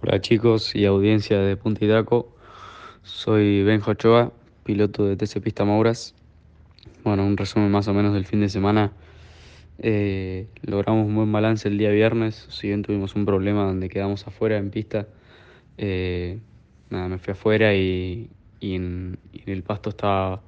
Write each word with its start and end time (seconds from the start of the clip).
Hola 0.00 0.20
chicos 0.20 0.76
y 0.76 0.84
audiencia 0.84 1.40
de 1.40 1.56
Punta 1.56 1.84
Hidraco, 1.84 2.32
soy 3.02 3.64
Benjo 3.64 3.90
Ochoa, 3.90 4.32
piloto 4.62 5.04
de 5.04 5.16
TC 5.16 5.40
Pista 5.42 5.64
Mauras. 5.64 6.14
Bueno, 7.02 7.26
un 7.26 7.36
resumen 7.36 7.68
más 7.72 7.88
o 7.88 7.94
menos 7.94 8.14
del 8.14 8.24
fin 8.24 8.40
de 8.40 8.48
semana. 8.48 8.92
Eh, 9.80 10.46
logramos 10.62 11.04
un 11.04 11.16
buen 11.16 11.32
balance 11.32 11.66
el 11.66 11.78
día 11.78 11.90
viernes, 11.90 12.46
si 12.48 12.68
bien 12.68 12.82
tuvimos 12.82 13.16
un 13.16 13.26
problema 13.26 13.64
donde 13.64 13.88
quedamos 13.88 14.24
afuera 14.24 14.56
en 14.56 14.70
pista. 14.70 15.08
Eh, 15.78 16.38
nada, 16.90 17.08
me 17.08 17.18
fui 17.18 17.32
afuera 17.32 17.74
y, 17.74 18.30
en, 18.60 19.18
el 19.46 19.64
pasto 19.64 19.90
estaba, 19.90 20.42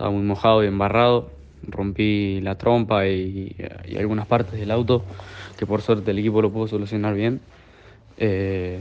muy 0.00 0.24
mojado 0.24 0.64
y 0.64 0.66
embarrado. 0.66 1.30
Rompí 1.68 2.40
la 2.40 2.58
trompa 2.58 3.06
y 3.06 3.54
algunas 3.96 4.26
partes 4.26 4.58
del 4.58 4.72
auto, 4.72 5.04
que 5.56 5.66
por 5.66 5.82
suerte 5.82 6.10
el 6.10 6.18
equipo 6.18 6.42
lo 6.42 6.50
pudo 6.50 6.66
solucionar 6.66 7.14
bien. 7.14 7.40
Eh, 8.24 8.80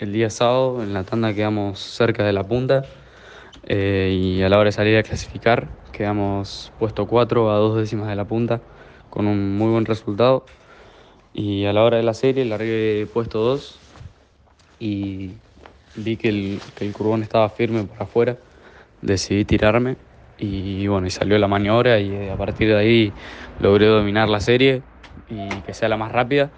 el 0.00 0.12
día 0.12 0.28
sábado 0.28 0.82
en 0.82 0.92
la 0.92 1.02
tanda 1.02 1.32
quedamos 1.32 1.78
cerca 1.78 2.24
de 2.24 2.34
la 2.34 2.44
punta 2.44 2.84
eh, 3.66 4.14
y 4.14 4.42
a 4.42 4.50
la 4.50 4.58
hora 4.58 4.66
de 4.66 4.72
salir 4.72 4.98
a 4.98 5.02
clasificar 5.02 5.66
quedamos 5.92 6.70
puesto 6.78 7.06
4 7.06 7.50
a 7.50 7.54
dos 7.56 7.78
décimas 7.78 8.06
de 8.08 8.16
la 8.16 8.26
punta 8.26 8.60
con 9.08 9.28
un 9.28 9.56
muy 9.56 9.70
buen 9.70 9.86
resultado. 9.86 10.44
Y 11.32 11.64
a 11.64 11.72
la 11.72 11.84
hora 11.84 11.96
de 11.96 12.02
la 12.02 12.12
serie 12.12 12.44
largué 12.44 13.08
puesto 13.14 13.38
2 13.38 13.78
y 14.78 15.30
vi 15.94 16.18
que 16.18 16.28
el, 16.28 16.60
que 16.74 16.86
el 16.86 16.92
curbón 16.92 17.22
estaba 17.22 17.48
firme 17.48 17.84
por 17.84 18.02
afuera. 18.02 18.36
Decidí 19.00 19.46
tirarme 19.46 19.96
y 20.38 20.86
bueno, 20.86 21.06
y 21.06 21.10
salió 21.10 21.38
la 21.38 21.48
maniobra 21.48 21.98
y 21.98 22.28
a 22.28 22.36
partir 22.36 22.68
de 22.68 22.76
ahí 22.76 23.12
logré 23.58 23.86
dominar 23.86 24.28
la 24.28 24.40
serie 24.40 24.82
y 25.30 25.48
que 25.62 25.72
sea 25.72 25.88
la 25.88 25.96
más 25.96 26.12
rápida 26.12 26.50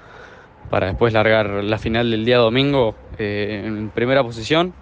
para 0.70 0.86
después 0.88 1.12
largar 1.12 1.46
la 1.64 1.78
final 1.78 2.10
del 2.10 2.24
día 2.24 2.38
domingo 2.38 2.94
eh, 3.18 3.62
en 3.64 3.90
primera 3.90 4.22
posición. 4.22 4.72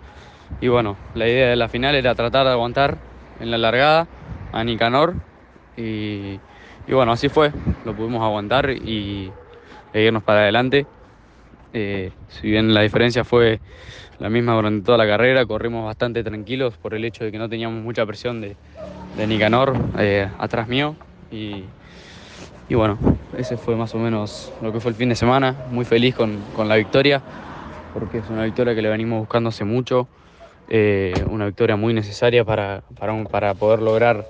Y 0.61 0.69
bueno, 0.69 0.97
la 1.15 1.29
idea 1.29 1.49
de 1.49 1.57
la 1.57 1.69
final 1.69 1.95
era 1.95 2.15
tratar 2.15 2.47
de 2.47 2.53
aguantar 2.53 2.99
en 3.41 3.51
la 3.51 3.59
largada 3.59 4.07
a 4.53 4.65
Nicanor. 4.65 5.15
Y, 5.77 6.39
bueno, 6.89 7.13
así 7.13 7.29
fue, 7.29 7.53
lo 7.85 7.95
pudimos 7.95 8.23
aguantar 8.23 8.71
y, 8.71 9.31
irnos 9.93 10.23
para 10.23 10.41
adelante. 10.41 10.87
Eh, 11.73 12.11
si 12.29 12.51
bien 12.51 12.73
la 12.73 12.81
diferencia 12.81 13.25
fue 13.25 13.61
la 14.19 14.31
misma 14.31 14.55
durante 14.55 14.85
toda 14.85 14.97
la 14.99 15.07
carrera, 15.07 15.45
corrimos 15.45 15.85
bastante 15.85 16.25
tranquilos 16.25 16.77
por 16.79 16.95
el 16.95 17.05
hecho 17.05 17.25
de 17.25 17.33
que 17.33 17.39
no 17.39 17.49
teníamos 17.49 17.83
mucha 17.83 18.07
presión 18.07 18.41
de, 18.41 18.57
Nicanor 19.27 19.75
eh, 19.99 20.29
atrás 20.39 20.69
mío. 20.69 20.97
Y 22.69 22.75
bueno, 22.75 22.99
ese 23.37 23.57
fue 23.57 23.77
más 23.77 23.95
o 23.95 23.99
menos 23.99 24.53
lo 24.61 24.73
que 24.73 24.81
fue 24.81 24.91
el 24.91 24.97
fin 24.97 25.09
de 25.09 25.15
semana. 25.15 25.55
Muy 25.71 25.85
feliz 25.85 26.15
con, 26.17 26.41
la 26.67 26.77
victoria, 26.77 27.23
porque 27.95 28.19
es 28.19 28.29
una 28.29 28.45
victoria 28.45 28.75
que 28.75 28.83
le 28.83 28.89
venimos 28.89 29.21
buscando 29.21 29.51
hace 29.51 29.65
mucho. 29.65 30.09
Eh, 30.69 31.15
una 31.31 31.47
victoria 31.47 31.77
muy 31.77 31.95
necesaria 31.95 32.45
para, 32.45 32.83
para, 33.31 33.55
poder 33.55 33.83
lograr, 33.83 34.27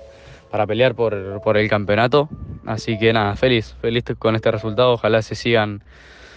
para 0.51 0.67
pelear 0.67 0.93
por, 0.93 1.15
el 1.57 1.69
campeonato. 1.69 2.29
Así 2.65 2.99
que 2.99 3.11
nada, 3.11 3.35
feliz, 3.35 3.75
feliz 3.81 4.03
con 4.19 4.35
este 4.35 4.51
resultado. 4.51 4.93
Ojalá 4.93 5.23
se 5.23 5.33
sigan, 5.33 5.81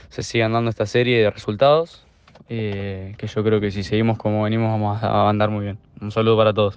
se 0.08 0.22
sigan 0.22 0.52
dando 0.52 0.70
esta 0.70 0.86
serie 0.86 1.20
de 1.20 1.30
resultados. 1.30 2.06
Eh, 2.48 3.14
que 3.18 3.26
yo 3.26 3.44
creo 3.44 3.60
que 3.60 3.70
si 3.70 3.84
seguimos 3.84 4.18
como 4.18 4.42
venimos 4.42 4.70
vamos 4.70 5.02
a 5.02 5.28
andar 5.28 5.50
muy 5.50 5.64
bien. 5.64 5.78
Un 6.00 6.10
saludo 6.10 6.38
para 6.38 6.54
todos. 6.54 6.68